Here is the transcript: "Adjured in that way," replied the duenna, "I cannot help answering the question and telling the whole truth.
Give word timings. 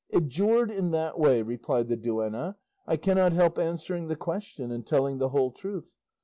"Adjured 0.11 0.71
in 0.71 0.89
that 0.89 1.19
way," 1.19 1.43
replied 1.43 1.87
the 1.87 1.95
duenna, 1.95 2.55
"I 2.87 2.97
cannot 2.97 3.33
help 3.33 3.59
answering 3.59 4.07
the 4.07 4.15
question 4.15 4.71
and 4.71 4.83
telling 4.83 5.19
the 5.19 5.29
whole 5.29 5.51
truth. 5.51 5.91